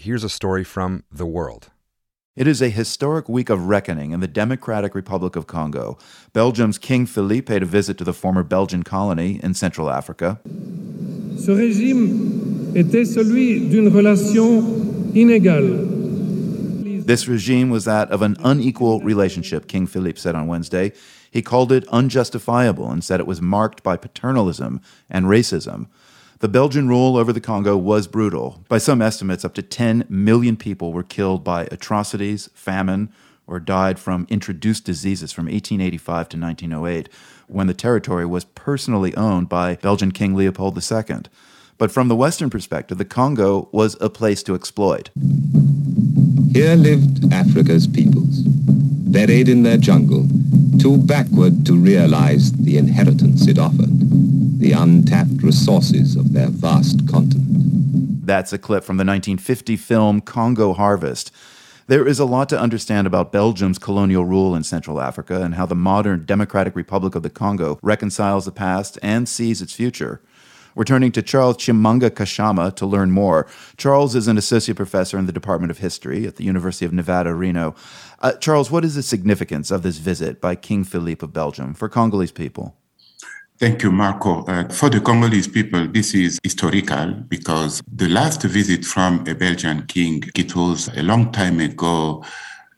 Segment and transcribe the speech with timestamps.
[0.00, 1.70] here's a story from The World.
[2.34, 5.98] It is a historic week of reckoning in the Democratic Republic of Congo.
[6.32, 10.40] Belgium's King Philippe paid a visit to the former Belgian colony in Central Africa.
[11.36, 14.62] Ce régime était celui d'une relation
[15.14, 16.00] inégale
[17.10, 20.92] this regime was that of an unequal relationship, King Philippe said on Wednesday.
[21.28, 25.88] He called it unjustifiable and said it was marked by paternalism and racism.
[26.40, 28.64] The Belgian rule over the Congo was brutal.
[28.66, 33.12] By some estimates, up to 10 million people were killed by atrocities, famine,
[33.46, 37.10] or died from introduced diseases from 1885 to 1908,
[37.46, 41.24] when the territory was personally owned by Belgian King Leopold II.
[41.76, 45.10] But from the Western perspective, the Congo was a place to exploit.
[46.54, 50.26] Here lived Africa's peoples, buried in their jungle,
[50.78, 54.09] too backward to realize the inheritance it offered
[54.60, 58.26] the untapped resources of their vast continent.
[58.26, 61.32] That's a clip from the 1950 film Congo Harvest.
[61.86, 65.64] There is a lot to understand about Belgium's colonial rule in Central Africa and how
[65.64, 70.20] the modern Democratic Republic of the Congo reconciles the past and sees its future.
[70.74, 73.46] We're turning to Charles Tshimanga-Kashama to learn more.
[73.78, 77.34] Charles is an associate professor in the Department of History at the University of Nevada,
[77.34, 77.74] Reno.
[78.20, 81.88] Uh, Charles, what is the significance of this visit by King Philippe of Belgium for
[81.88, 82.76] Congolese people?
[83.60, 84.42] Thank you, Marco.
[84.46, 89.82] Uh, for the Congolese people, this is historical because the last visit from a Belgian
[89.86, 92.24] king, it was a long time ago.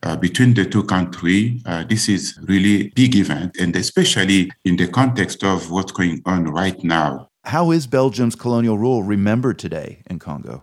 [0.03, 4.89] Uh, between the two countries, uh, this is really big event, and especially in the
[4.89, 7.29] context of what's going on right now.
[7.45, 10.63] How is Belgium's colonial rule remembered today in Congo?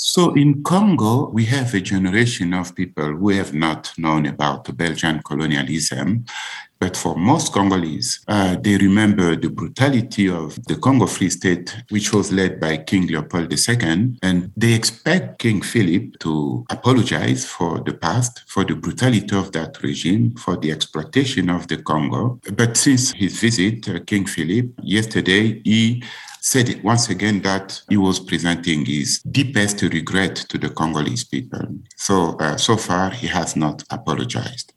[0.00, 5.20] So in Congo, we have a generation of people who have not known about Belgian
[5.24, 6.24] colonialism.
[6.78, 12.12] But for most Congolese, uh, they remember the brutality of the Congo Free State, which
[12.12, 14.14] was led by King Leopold II.
[14.22, 19.82] And they expect King Philippe to apologize for the past, for the brutality of that
[19.82, 22.38] regime, for the exploitation of the Congo.
[22.52, 26.04] But since his visit, uh, King Philippe, yesterday, he
[26.40, 31.60] said once again that he was presenting his deepest regret to the Congolese people.
[31.96, 34.72] So, uh, so far, he has not apologized.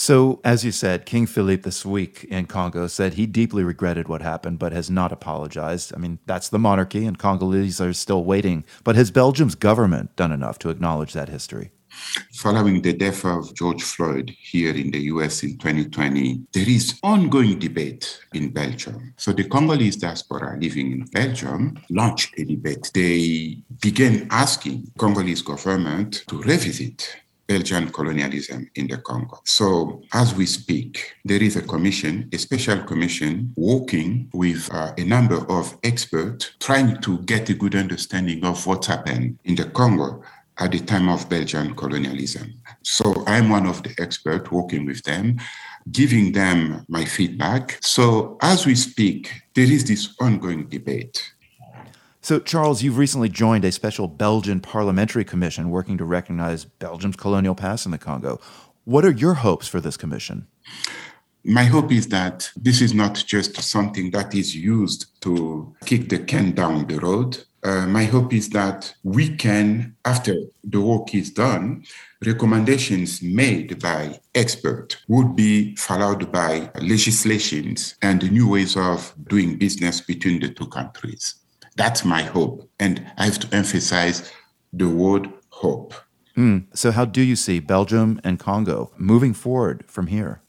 [0.00, 4.22] So, as you said, King Philippe this week in Congo said he deeply regretted what
[4.22, 5.92] happened, but has not apologized.
[5.92, 8.62] I mean, that's the monarchy, and Congolese are still waiting.
[8.84, 11.72] But has Belgium's government done enough to acknowledge that history?
[12.34, 17.58] Following the death of George Floyd here in the US in 2020, there is ongoing
[17.58, 19.14] debate in Belgium.
[19.16, 22.88] So the Congolese diaspora living in Belgium launched a debate.
[22.94, 27.16] They began asking Congolese government to revisit
[27.48, 29.40] Belgian colonialism in the Congo.
[29.44, 35.04] So, as we speak, there is a commission, a special commission, working with uh, a
[35.04, 40.22] number of experts trying to get a good understanding of what happened in the Congo
[40.58, 42.52] at the time of Belgian colonialism.
[42.82, 45.38] So, I'm one of the experts working with them
[45.90, 47.78] giving them my feedback.
[47.80, 51.32] So, as we speak, there is this ongoing debate.
[52.28, 57.54] So, Charles, you've recently joined a special Belgian parliamentary commission working to recognize Belgium's colonial
[57.54, 58.38] past in the Congo.
[58.84, 60.46] What are your hopes for this commission?
[61.42, 66.18] My hope is that this is not just something that is used to kick the
[66.18, 67.44] can down the road.
[67.62, 71.82] Uh, my hope is that we can, after the work is done,
[72.22, 80.02] recommendations made by experts would be followed by legislations and new ways of doing business
[80.02, 81.36] between the two countries.
[81.78, 82.68] That's my hope.
[82.78, 84.30] And I have to emphasize
[84.72, 85.94] the word hope.
[86.36, 86.66] Mm.
[86.74, 90.42] So, how do you see Belgium and Congo moving forward from here?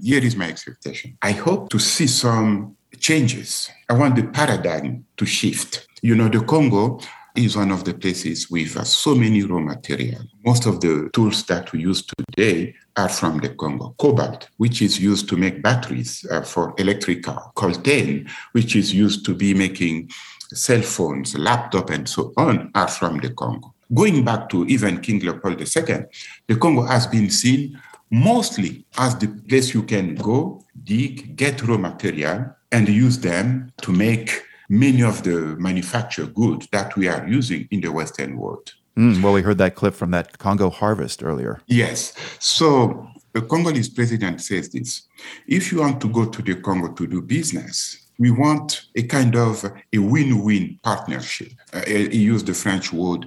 [0.00, 1.18] Here is my expectation.
[1.22, 3.70] I hope to see some changes.
[3.88, 5.86] I want the paradigm to shift.
[6.02, 7.00] You know, the Congo
[7.36, 10.22] is one of the places with uh, so many raw material.
[10.44, 13.94] Most of the tools that we use today are from the Congo.
[13.98, 17.52] Cobalt, which is used to make batteries uh, for electric car.
[17.56, 20.10] Coltan, which is used to be making
[20.54, 23.74] cell phones, laptop, and so on are from the Congo.
[23.94, 26.04] Going back to even King Leopold II,
[26.46, 31.76] the Congo has been seen mostly as the place you can go, dig, get raw
[31.76, 37.68] material, and use them to make many of the manufactured goods that we are using
[37.70, 38.72] in the Western world.
[38.96, 41.60] Mm, well, we heard that clip from that Congo harvest earlier.
[41.66, 42.14] Yes.
[42.38, 45.02] So the Congolese president says this
[45.46, 49.36] if you want to go to the Congo to do business, we want a kind
[49.36, 51.52] of a win-win partnership.
[51.72, 53.26] Uh, he used the French word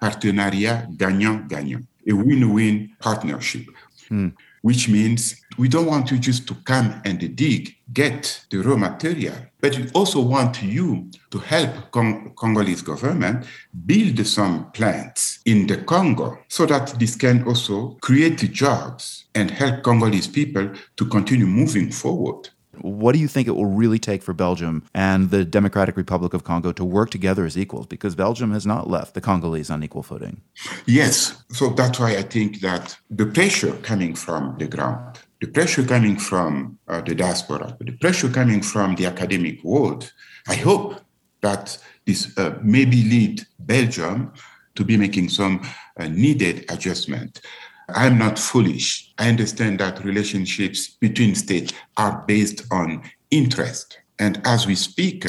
[0.00, 3.66] partenariat gagnant-gagnant, a win-win partnership.
[4.08, 4.28] Hmm.
[4.66, 9.36] which means we don't want you just to come and dig, get the raw material,
[9.60, 13.46] but we also want you to help Cong- Congolese government
[13.86, 19.84] build some plants in the Congo so that this can also create jobs and help
[19.84, 22.48] Congolese people to continue moving forward.
[22.80, 26.44] What do you think it will really take for Belgium and the Democratic Republic of
[26.44, 27.86] Congo to work together as equals?
[27.86, 30.40] Because Belgium has not left the Congolese on equal footing.
[30.86, 31.42] Yes.
[31.50, 36.16] So that's why I think that the pressure coming from the ground, the pressure coming
[36.16, 40.12] from uh, the diaspora, the pressure coming from the academic world,
[40.48, 41.00] I hope
[41.42, 44.32] that this uh, maybe lead Belgium
[44.76, 45.66] to be making some
[45.98, 47.40] uh, needed adjustment.
[47.88, 49.12] I'm not foolish.
[49.18, 53.98] I understand that relationships between states are based on interest.
[54.18, 55.24] And as we speak,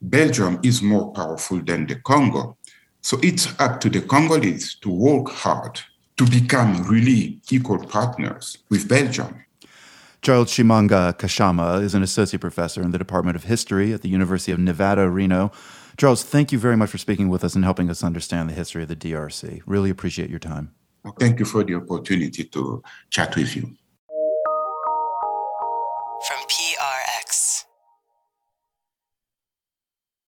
[0.00, 2.56] Belgium is more powerful than the Congo.
[3.02, 5.80] So it's up to the Congolese to work hard
[6.16, 9.44] to become really equal partners with Belgium.
[10.22, 14.58] Charles Tshimanga-Kashama is an associate professor in the Department of History at the University of
[14.58, 15.50] Nevada, Reno.
[15.96, 18.82] Charles, thank you very much for speaking with us and helping us understand the history
[18.82, 19.62] of the DRC.
[19.64, 20.74] Really appreciate your time.
[21.18, 23.74] Thank you for the opportunity to chat with you.